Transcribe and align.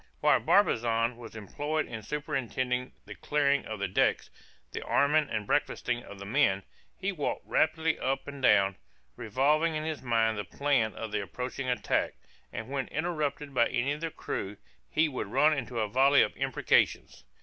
While 0.19 0.39
Barbazan 0.39 1.15
was 1.15 1.35
employed 1.35 1.85
in 1.87 2.01
superintending 2.01 2.91
the 3.05 3.13
clearing 3.13 3.67
of 3.67 3.77
the 3.77 3.87
decks, 3.87 4.31
the 4.71 4.81
arming 4.83 5.29
and 5.29 5.45
breakfasting 5.45 6.01
of 6.01 6.17
the 6.17 6.25
men, 6.25 6.63
he 6.97 7.11
walked 7.11 7.45
rapidly 7.45 7.99
up 7.99 8.27
and 8.27 8.41
down, 8.41 8.77
revolving 9.15 9.75
in 9.75 9.83
his 9.83 10.01
mind 10.01 10.39
the 10.39 10.43
plan 10.43 10.95
of 10.95 11.11
the 11.11 11.21
approaching 11.21 11.69
attack, 11.69 12.15
and 12.51 12.67
when 12.71 12.87
interrupted 12.87 13.53
by 13.53 13.67
any 13.67 13.91
of 13.91 14.01
the 14.01 14.09
crew, 14.09 14.57
he 14.89 15.07
would 15.07 15.27
run 15.27 15.55
into 15.55 15.79
a 15.81 15.87
volley 15.87 16.23
of 16.23 16.35
imprecations. 16.35 17.23